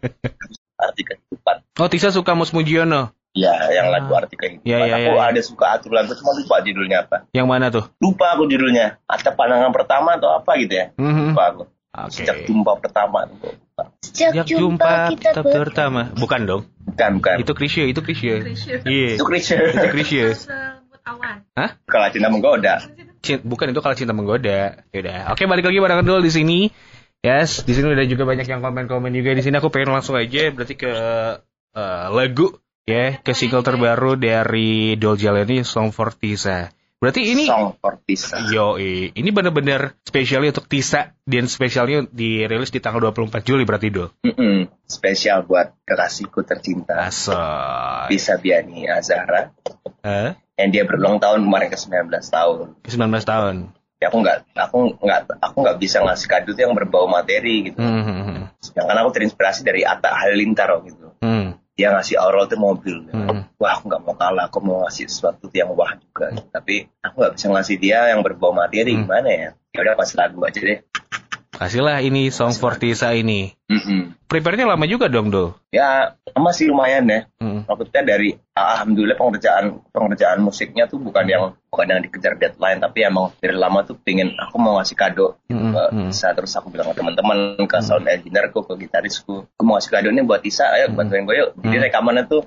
arti 0.78 1.02
kehidupan 1.02 1.56
Oh 1.74 1.88
Tisa 1.88 2.10
suka 2.10 2.34
Mus 2.34 2.50
Mujiono. 2.50 3.16
ya 3.32 3.56
yang 3.72 3.88
lagu 3.88 4.12
arti 4.12 4.36
kehidupan 4.36 4.68
Iya, 4.68 4.78
iya, 4.82 4.94
aku 4.94 5.08
iya, 5.08 5.16
iya. 5.16 5.24
ada 5.26 5.40
suka 5.40 5.66
atur 5.72 5.90
lagu 5.90 6.12
cuma 6.12 6.32
lupa 6.34 6.60
judulnya 6.60 6.98
apa 7.02 7.24
Yang 7.32 7.46
mana 7.48 7.66
tuh? 7.68 7.84
lupa 7.98 8.36
aku 8.36 8.44
judulnya 8.46 9.00
ada 9.02 9.30
pandangan 9.30 9.72
pertama 9.72 10.20
atau 10.20 10.28
apa 10.30 10.52
gitu 10.58 10.76
ya 10.76 10.92
Hmm. 10.92 11.32
lupa 11.32 11.42
aku 11.48 11.62
Oke. 11.92 12.24
sejak 12.24 12.48
jumpa 12.48 12.80
pertama 12.80 13.28
lupa. 13.28 13.92
Sejak 14.00 14.48
jumpa 14.48 15.12
kita 15.12 15.44
pertama. 15.44 16.08
Bukan 16.16 16.40
dong. 16.48 16.62
bukan 16.88 17.10
bukan 17.20 17.36
Itu 17.44 17.52
Krisya, 17.52 17.84
itu 17.84 18.00
Krisya. 18.00 18.40
Krisya. 18.40 18.74
Iya. 18.88 19.08
itu 19.20 19.24
Krisya 19.28 19.56
Itu 19.76 19.88
Krisya. 19.92 20.24
Sebut 20.32 21.00
awan. 21.04 21.44
kalau 21.84 22.08
cinta 22.08 22.32
menggoda 22.32 22.80
Cin- 23.22 23.44
bukan 23.44 23.70
itu 23.70 23.80
kalau 23.84 23.94
cinta 23.94 24.16
menggoda. 24.16 24.82
Yaudah. 24.90 25.30
Oke, 25.30 25.44
balik 25.44 25.68
lagi 25.68 25.78
bareng 25.78 26.02
Dul 26.02 26.24
di 26.24 26.32
sini. 26.32 26.58
Yes, 27.22 27.62
di 27.62 27.70
sini 27.70 27.94
udah 27.94 28.02
juga 28.10 28.26
banyak 28.26 28.50
yang 28.50 28.58
komen-komen 28.58 29.14
juga 29.14 29.30
di 29.36 29.46
sini. 29.46 29.54
Aku 29.62 29.70
pengen 29.70 29.94
langsung 29.94 30.18
aja 30.18 30.50
berarti 30.50 30.74
ke 30.74 30.90
eh, 31.76 32.06
lagu 32.10 32.50
ya, 32.82 33.22
ke 33.22 33.30
single 33.30 33.62
terbaru 33.62 34.18
dari 34.18 34.98
Dol 34.98 35.14
Jalani 35.14 35.62
Song 35.62 35.94
for 35.94 36.10
Tisa. 36.10 36.74
Berarti 37.02 37.26
ini 37.26 37.50
song 37.50 37.74
for 37.82 37.98
Tisa 37.98 38.38
Yo, 38.46 38.78
ini 38.78 39.34
bener-bener 39.34 39.98
spesialnya 40.06 40.54
untuk 40.54 40.70
Tisa 40.70 41.18
dan 41.26 41.50
spesialnya 41.50 42.06
dirilis 42.06 42.70
di 42.70 42.78
tanggal 42.78 43.10
24 43.10 43.42
Juli 43.42 43.66
berarti 43.66 43.90
Dol. 43.90 44.14
Mm-mm. 44.22 44.70
spesial 44.86 45.42
buat 45.42 45.74
kekasihku 45.82 46.46
tercinta 46.46 46.94
Asal. 47.02 48.06
Tisa 48.06 48.38
Biani 48.38 48.86
Azara 48.86 49.50
Hah? 50.00 50.38
yang 50.54 50.70
dia 50.70 50.86
berulang 50.86 51.18
tahun 51.18 51.42
kemarin 51.42 51.68
ke 51.68 51.78
19 51.80 52.06
tahun 52.22 52.66
19 52.86 52.94
tahun. 53.26 53.56
ya 53.98 54.06
aku 54.06 54.18
nggak 54.18 54.36
aku 54.54 54.78
nggak 54.98 55.20
aku 55.38 55.56
nggak 55.58 55.78
bisa 55.78 56.02
ngasih 56.02 56.26
kado 56.26 56.54
yang 56.54 56.74
berbau 56.74 57.06
materi 57.06 57.66
gitu 57.66 57.78
Hmm, 57.78 58.02
hmm, 58.02 58.38
sedangkan 58.58 59.02
aku 59.02 59.10
terinspirasi 59.10 59.62
dari 59.62 59.82
Atta 59.82 60.14
Halilintar 60.14 60.70
gitu 60.86 61.10
Hmm. 61.18 61.51
Dia 61.72 61.88
ngasih 61.92 62.20
Aurel 62.20 62.46
tuh 62.48 62.60
mobil. 62.60 63.08
Hmm. 63.08 63.48
wah 63.56 63.72
aku 63.78 63.88
nggak 63.88 64.02
mau 64.04 64.14
kalah 64.18 64.44
aku 64.50 64.58
mau 64.60 64.84
ngasih 64.84 65.08
sesuatu 65.08 65.48
yang 65.54 65.72
wah 65.72 65.96
juga. 65.96 66.34
Tapi 66.52 66.84
aku 67.00 67.14
nggak 67.16 67.34
bisa 67.38 67.46
ngasih 67.48 67.76
dia 67.80 67.98
yang 68.12 68.20
berbau 68.20 68.52
materi 68.52 68.92
Hmm. 68.92 69.08
gimana 69.08 69.28
ya? 69.32 69.48
Ya 69.72 69.78
udah 69.88 69.94
pas 69.96 70.10
lagu 70.12 70.36
aja 70.44 70.60
deh 70.60 70.78
Kasihlah 71.62 72.02
ini 72.02 72.26
Song 72.28 72.50
for 72.50 72.74
Tisa 72.74 73.14
ini. 73.14 73.54
Mm-mm. 73.70 74.18
Prepare-nya 74.26 74.66
lama 74.66 74.82
juga 74.82 75.06
dong, 75.06 75.30
Dol. 75.30 75.54
ya 75.70 76.10
masih 76.34 76.68
lumayan 76.68 77.06
ya 77.06 77.20
Hmm. 77.38 77.62
maksudnya 77.64 78.02
dari 78.02 78.34
alhamdulillah 78.52 79.14
pengerjaan 79.14 79.78
pengerjaan 79.88 80.40
musiknya 80.40 80.84
tuh 80.84 80.98
bukan 80.98 81.22
yang 81.24 81.42
bukan 81.68 81.86
yang 81.86 82.00
dikejar 82.02 82.34
deadline 82.34 82.76
tapi 82.76 83.04
emang 83.04 83.30
dari 83.38 83.54
lama 83.54 83.80
tuh 83.82 83.94
pengen 83.94 84.32
aku 84.34 84.56
mau 84.56 84.80
ngasih 84.80 84.96
kado 84.96 85.38
Hmm, 85.46 85.70
ke. 85.70 85.82
Tisa 86.10 86.32
terus 86.32 86.50
aku 86.52 86.68
bilang 86.68 86.90
ke 86.90 86.98
teman-teman 86.98 87.54
ke 87.62 87.78
sound 87.78 88.04
engineerku 88.04 88.64
ke 88.64 88.74
gitarisku 88.80 89.44
aku 89.46 89.62
mau 89.62 89.76
ngasih 89.76 89.92
kado 89.92 90.08
ini 90.08 90.24
buat 90.24 90.40
Tisa 90.40 90.66
ayo 90.72 90.90
Hmm. 90.90 90.96
bantuin 90.98 91.22
gue 91.22 91.36
yuk 91.36 91.50
jadi 91.62 91.76
Hmm. 91.78 91.84
rekamannya 91.86 92.24
tuh 92.26 92.42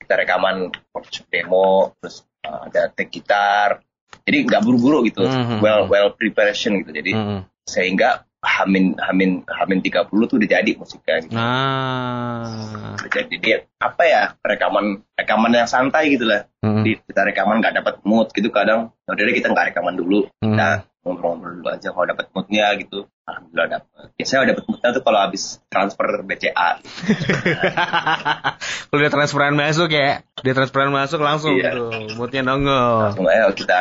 kita 0.00 0.14
rekaman 0.16 0.56
workshop 0.90 1.26
demo 1.30 1.94
terus 1.96 2.24
uh, 2.42 2.66
ada 2.66 2.88
take 2.90 3.14
gitar 3.14 3.80
jadi 4.24 4.42
nggak 4.42 4.62
buru-buru 4.64 5.04
gitu 5.04 5.22
Hmm. 5.22 5.60
well 5.60 5.86
well 5.86 6.10
preparation 6.10 6.80
gitu 6.80 6.90
jadi 6.90 7.12
Hmm. 7.12 7.40
sehingga 7.64 8.24
hamin 8.46 8.94
hamin 8.96 9.42
hamin 9.44 9.78
30 9.82 10.06
tuh 10.06 10.36
udah 10.38 10.48
jadi 10.48 10.70
musiknya 10.72 11.16
gitu. 11.20 11.34
Nah. 11.34 12.94
jadi 13.06 13.34
dia 13.36 13.56
apa 13.76 14.02
ya 14.02 14.22
rekaman 14.38 15.02
rekaman 15.12 15.50
yang 15.52 15.66
santai 15.66 16.14
gitu 16.14 16.24
lah 16.24 16.46
Hmm. 16.62 16.82
di 16.82 16.98
kita 16.98 17.22
rekaman 17.22 17.58
nggak 17.58 17.78
dapat 17.78 17.94
mood 18.02 18.30
gitu 18.30 18.50
kadang 18.50 18.90
udah 19.04 19.14
deh 19.16 19.30
kita 19.32 19.50
nggak 19.50 19.70
rekaman 19.70 19.94
dulu 19.94 20.26
Hmm. 20.38 20.54
nah 20.54 20.82
ngobrol-ngobrol 21.02 21.62
dulu 21.62 21.68
aja 21.70 21.88
kalau 21.90 22.06
dapat 22.06 22.26
moodnya 22.30 22.66
gitu 22.76 23.06
Alhamdulillah 23.22 23.68
dapet. 23.78 24.06
Biasanya 24.14 24.54
dapet 24.54 24.64
mudah 24.66 24.88
tuh 24.88 25.02
kalau 25.02 25.18
habis 25.18 25.58
transfer 25.66 26.06
BCA. 26.22 26.78
Kalau 28.86 28.98
udah 29.02 29.10
transferan 29.10 29.54
masuk 29.54 29.90
ya, 29.90 30.22
dia 30.38 30.54
transferan 30.54 30.94
masuk 30.94 31.18
langsung 31.18 31.58
Iya. 31.58 31.74
tuh, 31.74 31.90
moodnya 32.14 32.42
nongol. 32.42 33.10
Langsung 33.10 33.26
ayo 33.26 33.50
kita 33.50 33.80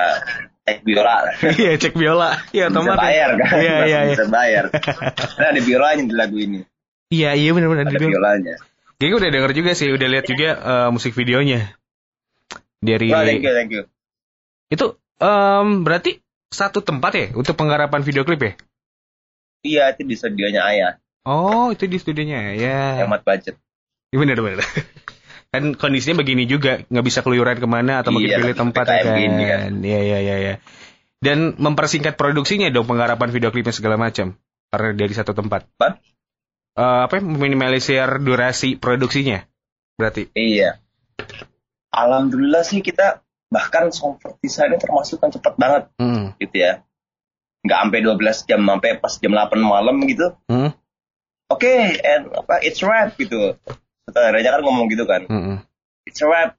cek 0.65 0.81
biola. 0.81 1.15
Iya, 1.45 1.71
cek 1.77 1.93
biola. 1.93 2.29
Iya, 2.49 2.65
bisa 2.73 2.81
otomatis. 2.81 3.05
bayar 3.05 3.29
kan? 3.37 3.49
Iya, 3.61 3.75
iya, 3.85 3.99
iya. 4.09 4.15
Bisa 4.17 4.25
bayar. 4.27 4.63
Karena 5.13 5.47
ada 5.53 5.61
biolanya 5.61 6.03
di 6.09 6.15
lagu 6.17 6.37
ini. 6.41 6.59
Iya, 7.13 7.37
iya 7.37 7.49
benar-benar 7.53 7.85
Ada 7.93 8.01
biolanya. 8.01 8.55
Kayaknya 8.97 9.15
udah 9.21 9.29
denger 9.29 9.51
juga 9.53 9.71
sih, 9.77 9.87
udah 9.93 10.07
lihat 10.09 10.25
juga 10.25 10.49
eh, 10.57 10.89
musik 10.89 11.13
videonya. 11.13 11.69
Dari 12.81 13.07
Oh, 13.13 13.21
thank 13.21 13.45
you, 13.45 13.53
thank 13.53 13.71
you. 13.73 13.83
itu 14.65 14.85
em, 15.21 15.85
berarti 15.85 16.21
satu 16.49 16.81
tempat 16.81 17.11
ya 17.13 17.27
untuk 17.37 17.53
penggarapan 17.53 18.01
video 18.01 18.25
klip 18.25 18.41
ya? 18.41 18.53
Iya, 19.61 19.83
itu 19.93 20.01
di 20.05 20.15
studionya 20.17 20.61
Ayah. 20.65 20.93
Oh, 21.25 21.73
itu 21.73 21.85
di 21.85 21.97
studionya 21.97 22.53
ya. 22.53 23.05
Hemat 23.05 23.21
budget. 23.21 23.57
Iya 24.09 24.17
benar 24.21 24.37
benar. 24.41 24.61
kan 25.55 25.63
kondisinya 25.73 26.19
begini 26.19 26.43
juga, 26.45 26.83
nggak 26.85 27.05
bisa 27.05 27.23
keluyuran 27.23 27.55
ke 27.55 27.67
mana 27.67 28.03
atau 28.03 28.11
mungkin 28.11 28.35
Iya, 28.35 28.39
pilih 28.43 28.55
tempat 28.55 28.85
ya 28.85 29.01
kan. 29.07 29.15
kan. 29.15 29.71
Iya 29.79 29.99
iya 30.03 30.19
iya 30.19 30.35
iya. 30.37 30.55
Dan 31.23 31.55
mempersingkat 31.55 32.19
produksinya 32.19 32.67
dong 32.69 32.85
penggarapan 32.85 33.31
video 33.31 33.49
klipnya 33.49 33.71
segala 33.71 33.95
macam 33.95 34.35
karena 34.69 34.89
dari 34.91 35.13
satu 35.15 35.31
tempat. 35.31 35.65
Apa? 35.79 35.97
Eh, 36.75 36.99
apa 37.07 37.13
ya, 37.15 37.21
meminimalisir 37.23 38.05
durasi 38.19 38.75
produksinya 38.75 39.47
berarti. 39.95 40.27
Iya. 40.35 40.83
Alhamdulillah 41.89 42.67
sih 42.67 42.83
kita 42.83 43.23
bahkan 43.47 43.87
song 43.95 44.19
Fortisa 44.19 44.67
ini 44.67 44.75
termasuk 44.75 45.23
kan 45.23 45.31
cepet 45.31 45.55
banget 45.55 45.87
Hmm. 45.95 46.35
gitu 46.37 46.59
ya. 46.59 46.83
Nggak 47.63 47.79
sampai 47.79 47.99
12 48.03 48.37
jam, 48.45 48.61
sampai 48.61 48.91
pas 48.99 49.13
jam 49.15 49.31
8 49.31 49.63
malam 49.63 49.95
gitu. 50.05 50.35
Hmm. 50.51 50.75
Oke, 51.47 51.71
and 52.01 52.33
apa 52.33 52.59
it's 52.59 52.81
wrap 52.81 53.15
gitu. 53.15 53.55
Sutradaranya 54.05 54.49
kan 54.53 54.61
ngomong 54.61 54.85
gitu 54.93 55.03
kan. 55.09 55.25
Hmm. 55.25 55.57
It's 56.05 56.21
a 56.21 56.29
wrap. 56.29 56.53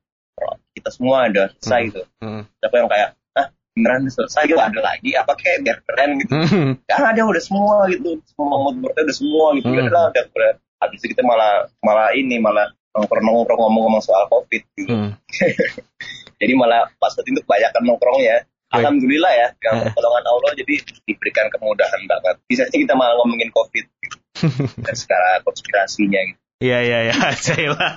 Kita 0.75 0.91
semua 0.93 1.31
ada 1.31 1.49
selesai 1.57 1.81
gitu. 1.89 2.03
Hmm. 2.21 2.43
Siapa 2.61 2.75
yang 2.77 2.89
kayak, 2.91 3.09
ah 3.39 3.47
beneran 3.73 4.11
selesai 4.11 4.45
gitu 4.45 4.59
ada 4.61 4.81
lagi 4.83 5.15
apa 5.17 5.33
kayak 5.39 5.65
biar 5.65 5.79
keren 5.87 6.11
gitu. 6.21 6.33
Hmm. 6.37 6.73
Kan 6.91 7.05
ada 7.15 7.23
udah 7.25 7.43
semua 7.43 7.87
gitu. 7.89 8.19
Semua 8.29 8.57
mood 8.67 8.77
boardnya 8.83 9.03
udah 9.07 9.17
semua 9.17 9.47
gitu. 9.57 9.69
Hmm. 9.71 9.79
Ya 9.79 9.83
udah 9.89 10.03
udah 10.13 10.25
udah. 10.35 10.53
Habis 10.83 10.99
itu 11.01 11.07
kita 11.17 11.23
malah 11.25 11.71
malah 11.81 12.13
ini 12.13 12.37
malah 12.37 12.69
nongkrong-nongkrong 12.93 13.61
ngomong-ngomong 13.61 14.03
soal 14.05 14.29
covid 14.29 14.63
gitu. 14.77 14.93
Hmm. 14.93 15.17
Jadi 16.41 16.53
malah 16.53 16.85
pas 17.01 17.15
itu 17.17 17.41
kebanyakan 17.41 17.83
nongkrong 17.87 18.21
ya. 18.21 18.45
Alhamdulillah 18.67 19.31
ya, 19.31 19.49
dengan 19.63 19.89
Eh. 19.89 19.95
pertolongan 19.95 20.27
Allah 20.27 20.53
jadi 20.59 20.75
diberikan 21.07 21.47
kemudahan 21.55 22.03
banget. 22.11 22.35
Bisa 22.51 22.67
sih 22.69 22.83
kita 22.83 22.99
malah 22.99 23.15
ngomongin 23.23 23.49
COVID 23.55 23.85
gitu. 23.89 24.17
dan 24.85 24.93
secara 24.99 25.39
konspirasinya 25.47 26.19
gitu. 26.35 26.41
Iya 26.57 26.79
iya 26.81 26.99
iya, 27.05 27.15
Cailah. 27.45 27.93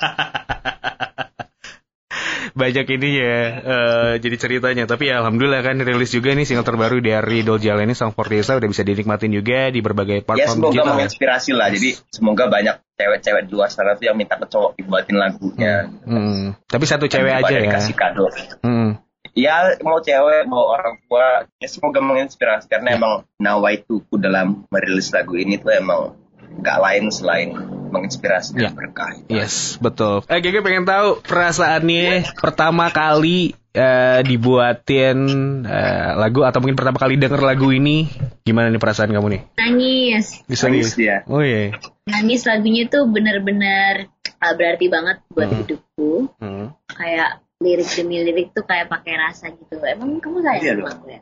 Banyak 2.49 2.85
ini 2.91 3.09
ya, 3.15 3.37
eh, 3.55 4.11
jadi 4.19 4.35
ceritanya. 4.35 4.83
Tapi 4.83 5.07
ya 5.07 5.23
alhamdulillah 5.23 5.63
kan 5.63 5.79
rilis 5.79 6.11
juga 6.11 6.35
nih 6.35 6.43
single 6.43 6.67
terbaru 6.67 6.99
dari 6.99 7.39
Dol 7.39 7.61
ini 7.61 7.95
Sang 7.95 8.11
Fortesa 8.11 8.59
udah 8.59 8.67
bisa 8.67 8.83
dinikmatin 8.83 9.31
juga 9.31 9.69
di 9.69 9.79
berbagai 9.79 10.19
Ya 10.19 10.25
platform 10.25 10.55
semoga 10.59 10.71
digital. 10.73 10.83
ya. 10.83 10.91
menginspirasi 10.91 11.51
lah. 11.55 11.67
Jadi 11.71 11.89
semoga 12.09 12.43
banyak 12.49 12.75
cewek-cewek 12.91 13.43
di 13.47 13.51
luar 13.53 13.69
sana 13.69 13.95
tuh 13.95 14.11
yang 14.11 14.17
minta 14.19 14.35
ke 14.35 14.43
cowok 14.43 14.75
dibuatin 14.75 15.15
lagunya. 15.15 15.87
Hmm. 16.03 16.57
Tapi 16.65 16.83
satu 16.83 17.07
cewek 17.07 17.31
Dan 17.31 17.39
aja 17.39 17.55
ya. 17.55 17.63
Dikasih 17.63 17.95
kado. 17.95 18.27
Hmm. 18.59 18.99
Ya 19.37 19.55
mau 19.79 20.03
cewek 20.03 20.49
mau 20.49 20.67
orang 20.67 20.99
tua 21.05 21.47
ya 21.55 21.67
semoga 21.69 22.01
menginspirasi 22.01 22.67
karena 22.67 22.91
Ya. 22.91 22.97
emang 22.97 23.13
nawaitu 23.37 24.03
dalam 24.11 24.67
merilis 24.67 25.13
lagu 25.13 25.37
ini 25.37 25.55
tuh 25.55 25.71
emang 25.71 26.17
gak 26.59 26.75
lain 26.75 27.07
selain 27.07 27.55
menginspirasi 27.89 28.53
Ya. 28.53 28.69
dan 28.69 28.75
berkah. 28.75 29.11
Yes, 29.27 29.77
betul. 29.77 30.21
Eh, 30.25 30.39
Gege 30.39 30.59
pengen 30.59 30.83
tahu 30.83 31.19
perasaannya 31.19 32.33
pertama 32.35 32.87
kali 32.89 33.51
eh, 33.69 34.19
dibuatin 34.21 35.17
eh, 35.61 36.11
lagu 36.15 36.41
atau 36.41 36.57
mungkin 36.57 36.73
pertama 36.75 36.97
kali 36.97 37.15
denger 37.15 37.39
lagu 37.39 37.69
ini 37.69 38.09
gimana 38.41 38.67
nih 38.67 38.77
perasaan 38.77 39.09
kamu 39.09 39.27
nih? 39.29 39.41
nangis 39.55 40.41
Bisa 40.43 40.67
Nangis 40.67 40.93
dia. 40.93 41.21
Oh 41.25 41.39
iya. 41.39 41.73
nangis 42.05 42.41
lagunya 42.43 42.85
tuh 42.85 43.05
bener-bener 43.05 44.09
uh, 44.35 44.53
berarti 44.53 44.85
banget 44.87 45.17
buat 45.29 45.45
Hmm. 45.47 45.59
hidupku 45.61 46.11
Hmm. 46.35 46.73
kayak 46.87 47.37
lirik 47.59 47.85
demi 47.91 48.17
lirik 48.19 48.49
tuh 48.49 48.63
kayak 48.63 48.87
pakai 48.87 49.13
rasa 49.13 49.51
gitu 49.51 49.77
emang 49.83 50.17
kamu 50.17 50.39
sayang 50.39 50.63
Iya 50.63 50.73
sama 50.75 50.89
aku 50.89 51.05
ya 51.05 51.19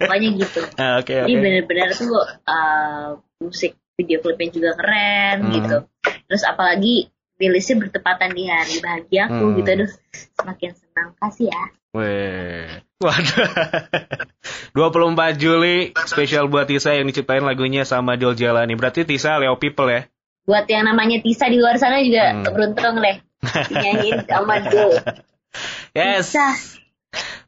pokoknya 0.00 0.28
gitu 0.34 0.60
Ah, 0.80 0.94
Oke 0.98 1.12
jadi 1.14 1.28
oke. 1.28 1.38
bener-bener 1.38 1.88
tuh 1.92 2.10
uh, 2.42 3.06
musik 3.38 3.76
video 4.00 4.18
klipnya 4.18 4.48
juga 4.50 4.70
keren 4.74 5.36
Hmm. 5.42 5.52
gitu 5.52 5.76
terus 6.24 6.42
apalagi 6.42 7.12
rilisnya 7.36 7.76
bertepatan 7.78 8.32
di 8.32 8.44
hari 8.44 8.80
bahagia 8.80 9.28
aku 9.28 9.44
Hmm. 9.44 9.56
gitu 9.56 9.68
aduh 9.70 9.90
semakin 10.34 10.70
senang 10.72 11.10
kasih 11.16 11.48
ya 11.48 11.64
Weh. 11.90 12.70
Waduh. 13.02 13.50
24 14.78 15.34
Juli 15.34 15.90
spesial 16.06 16.46
buat 16.46 16.62
Tisa 16.64 16.94
yang 16.94 17.02
diciptain 17.04 17.42
lagunya 17.42 17.82
sama 17.82 18.14
Dol 18.14 18.38
Jalani. 18.38 18.78
Berarti 18.78 19.02
Tisa 19.02 19.34
Leo 19.36 19.58
People 19.58 19.90
ya. 19.90 20.06
buat 20.40 20.66
yang 20.66 20.86
namanya 20.86 21.18
Tisa 21.18 21.46
di 21.46 21.58
luar 21.58 21.74
sana 21.76 21.98
juga 21.98 22.30
Hmm. 22.30 22.42
beruntung 22.46 22.98
deh 22.98 23.16
nyanyiin 23.70 24.22
sama 24.24 24.62
Dul 24.64 24.98
Yes. 25.98 26.30
Tisa 26.30 26.46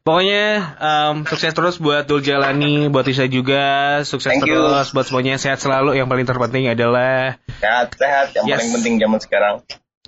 Pokoknya 0.03 0.43
em, 0.77 1.15
sukses 1.23 1.55
terus 1.55 1.79
buat 1.79 2.03
Dul 2.03 2.19
Jalani, 2.19 2.91
buat 2.91 3.07
Tisa 3.07 3.23
juga, 3.23 4.03
sukses 4.03 4.35
Thank 4.35 4.43
you. 4.43 4.59
terus 4.59 4.91
buat 4.91 5.07
semuanya 5.07 5.39
sehat 5.39 5.57
selalu. 5.57 5.95
Yang 5.95 6.07
paling 6.11 6.27
terpenting 6.27 6.67
adalah 6.67 7.39
Sehat-sehat 7.55 8.35
yang 8.35 8.45
Yes. 8.45 8.59
paling 8.59 8.71
penting 8.75 8.93
zaman 8.99 9.19
sekarang. 9.19 9.55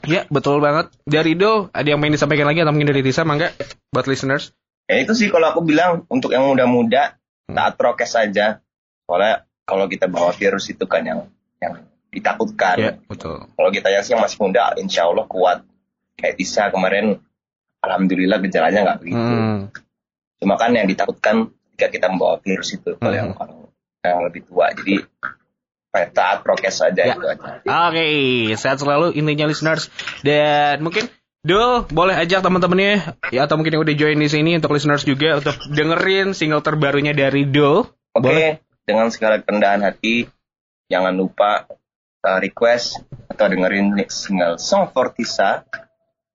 ya 0.03 0.27
betul 0.27 0.59
banget. 0.59 0.91
Dari 1.01 1.33
Do 1.33 1.71
ada 1.71 1.87
yang 1.87 1.97
pengen 1.97 2.13
disampaikan 2.13 2.43
lagi 2.45 2.59
atau 2.59 2.75
mungkin 2.75 2.91
dari 2.91 3.01
Tisa 3.01 3.23
mangga 3.23 3.55
buat 3.89 4.03
listeners? 4.05 4.51
Ya 4.85 4.99
itu 4.99 5.15
sih 5.15 5.31
kalau 5.31 5.49
aku 5.49 5.63
bilang 5.63 6.03
untuk 6.11 6.29
yang 6.29 6.43
muda-muda 6.43 7.15
Hmm. 7.47 7.55
taat 7.55 7.79
prokes 7.79 8.11
saja. 8.11 8.59
Soalnya 9.07 9.45
kalau 9.63 9.87
kita 9.87 10.05
bawa 10.05 10.29
virus 10.29 10.67
itu 10.67 10.83
kan 10.85 11.01
yang 11.01 11.19
yang 11.57 11.87
ditakutkan. 12.11 12.75
Ya 12.75 12.91
betul. 13.07 13.47
Kalau 13.47 13.69
kita 13.71 13.87
yang 13.87 14.03
yang 14.03 14.19
masih 14.19 14.37
muda, 14.39 14.75
insya 14.75 15.07
Allah 15.07 15.23
kuat. 15.23 15.63
Kayak 16.15 16.35
bisa 16.35 16.67
kemarin, 16.67 17.21
alhamdulillah 17.79 18.41
gejalanya 18.41 18.79
nggak 18.83 18.99
begitu. 18.99 19.17
Hmm. 19.21 19.59
Cuma 20.39 20.59
kan 20.59 20.71
yang 20.75 20.85
ditakutkan 20.85 21.51
ketika 21.75 21.87
kita 21.91 22.07
membawa 22.11 22.39
virus 22.39 22.75
itu 22.75 22.95
kalau 22.99 23.15
yang 23.15 23.31
orang 23.35 23.67
yang 24.05 24.21
lebih 24.23 24.45
tua. 24.47 24.71
Jadi 24.75 25.01
taat 26.11 26.43
prokes 26.43 26.83
saja 26.83 27.07
Ya. 27.07 27.15
itu 27.15 27.23
aja. 27.23 27.59
Oke, 27.87 28.05
sehat 28.59 28.83
selalu 28.83 29.15
intinya 29.15 29.47
listeners. 29.47 29.87
Dan 30.21 30.83
mungkin 30.83 31.07
Do 31.45 31.85
boleh 31.93 32.17
ajak 32.17 32.41
teman-temannya 32.41 33.21
ya 33.29 33.45
atau 33.45 33.53
mungkin 33.53 33.77
yang 33.77 33.83
udah 33.85 33.95
join 33.95 34.17
di 34.17 34.25
sini 34.25 34.57
untuk 34.57 34.73
listeners 34.73 35.05
juga 35.05 35.37
untuk 35.37 35.53
dengerin 35.69 36.33
single 36.33 36.65
terbarunya 36.65 37.13
dari 37.13 37.45
Do. 37.45 37.85
Oke, 38.17 38.17
Boleh. 38.17 38.65
dengan 38.81 39.13
segala 39.13 39.37
kerendahan 39.45 39.85
hati, 39.85 40.25
jangan 40.89 41.13
lupa 41.13 41.69
uh, 42.25 42.39
request 42.41 42.97
atau 43.29 43.45
dengerin 43.45 43.93
single 44.09 44.57
Song 44.57 44.89
Fortisa 44.89 45.69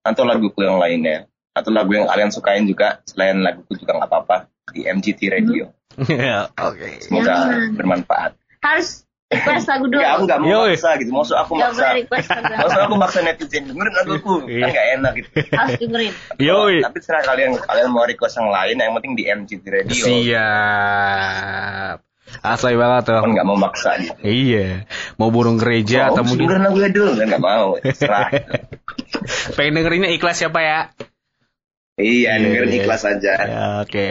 atau 0.07 0.23
laguku 0.23 0.63
yang 0.63 0.79
lainnya 0.79 1.27
atau 1.51 1.71
lagu 1.71 1.91
yang 1.91 2.07
kalian 2.07 2.31
sukain 2.31 2.65
juga 2.65 3.03
selain 3.05 3.39
laguku 3.39 3.75
juga 3.77 3.97
nggak 3.97 4.09
apa-apa 4.09 4.37
di 4.71 4.85
MGT 4.85 5.21
Radio. 5.29 5.75
Oke. 6.57 6.89
Semoga 7.01 7.27
Jangan. 7.27 7.75
bermanfaat. 7.75 8.33
harus 8.61 9.03
request 9.27 9.67
lagu 9.67 9.87
dulu 9.87 9.99
Enggak, 9.99 10.13
aku 10.13 10.23
nggak 10.27 10.41
mau 10.41 10.63
maksa 10.65 10.91
gitu. 10.97 11.11
Maksud 11.13 11.37
aku 11.37 11.53
Gak 11.55 11.71
maksa. 11.71 11.87
lagu 11.89 12.07
Maksud 12.61 12.81
aku 12.81 12.95
maksa 12.97 13.19
netizen 13.21 13.63
dengerin 13.65 13.95
laguku 13.95 14.35
Iya. 14.45 14.61
kan 14.61 14.69
nggak 14.71 14.87
enak 14.93 15.13
gitu. 15.17 15.29
harus 15.51 15.73
dengerin 15.77 16.13
Yoi. 16.39 16.77
Tapi 16.81 16.99
serah 17.01 17.23
kalian 17.25 17.51
kalian 17.57 17.89
mau 17.89 18.05
request 18.05 18.35
yang 18.37 18.49
lain, 18.49 18.77
yang 18.77 18.93
penting 18.93 19.13
di 19.15 19.25
MGT 19.25 19.65
Radio. 19.67 20.03
Siap. 20.71 21.97
Asli 22.41 22.75
banget 22.75 23.03
tuh. 23.07 23.21
Kan 23.21 23.31
nggak 23.35 23.43
mau 23.45 23.59
maksa 23.59 23.91
gitu. 23.99 24.15
Iya. 24.21 24.87
Mau 25.17 25.31
burung 25.31 25.59
gereja 25.59 26.07
Oh, 26.07 26.15
atau 26.15 26.23
mungkin 26.23 26.47
dengerin 26.47 26.63
lagunya 26.63 26.91
dulu 26.91 27.11
kan 27.13 27.27
nggak 27.27 27.43
mau. 27.43 27.69
Serah. 27.91 28.29
pengen 29.57 29.73
dengerinnya 29.75 30.11
ikhlas 30.11 30.39
siapa 30.39 30.61
ya? 30.61 30.79
Iya, 32.01 32.37
dengerin 32.37 32.69
Iya. 32.69 32.79
ikhlas 32.83 33.03
aja. 33.05 33.33
Ya, 33.41 33.65
Oke. 33.81 34.09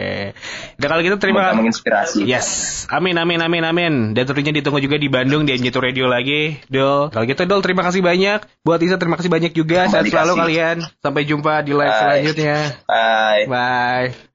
Udah 0.78 0.88
kalau 0.88 1.02
gitu 1.02 1.16
terima 1.18 1.50
Semoga 1.50 1.58
menginspirasi. 1.60 2.24
Yes, 2.24 2.48
amin 2.88 3.14
amin 3.14 3.38
amin 3.42 3.62
amin. 3.66 3.94
Dan 4.14 4.24
tentunya 4.24 4.54
ditunggu 4.54 4.80
juga 4.80 4.96
di 4.96 5.12
Bandung 5.12 5.44
di 5.44 5.52
Anjetu 5.52 5.78
Radio 5.78 6.08
lagi, 6.08 6.56
Dol. 6.66 7.10
Kalau 7.10 7.24
gitu 7.26 7.42
Dol, 7.44 7.60
terima 7.60 7.84
kasih 7.84 8.00
banyak. 8.00 8.46
Buat 8.62 8.80
Isa 8.80 8.96
terima 8.96 9.18
kasih 9.18 9.28
banyak 9.28 9.52
juga. 9.52 9.86
Sehat 9.86 10.06
selalu 10.06 10.34
kalian. 10.38 10.76
Sampai 10.98 11.28
jumpa 11.28 11.60
di 11.60 11.72
live 11.76 11.86
Bye. 11.86 12.00
selanjutnya. 12.00 12.56
Bye. 12.88 13.44
Bye. 13.46 14.29